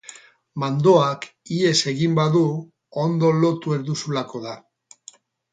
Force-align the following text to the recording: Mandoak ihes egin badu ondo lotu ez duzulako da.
Mandoak 0.61 1.27
ihes 1.57 1.75
egin 1.93 2.17
badu 2.21 2.43
ondo 3.05 3.31
lotu 3.45 3.79
ez 3.79 3.81
duzulako 3.91 4.43
da. 4.51 4.57